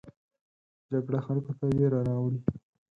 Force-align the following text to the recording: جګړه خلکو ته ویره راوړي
جګړه 0.91 1.19
خلکو 1.25 1.51
ته 1.57 1.65
ویره 1.75 1.99
راوړي 2.07 2.39